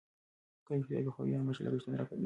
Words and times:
کله 0.65 0.75
چې 0.85 0.85
روغتیايي 0.85 1.05
پوهاوی 1.07 1.33
عام 1.37 1.47
شي، 1.55 1.61
لګښتونه 1.65 1.95
راکمېږي. 1.99 2.19